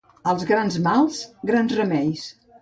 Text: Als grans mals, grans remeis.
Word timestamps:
Als 0.29 0.45
grans 0.51 0.77
mals, 0.87 1.19
grans 1.51 1.77
remeis. 1.83 2.27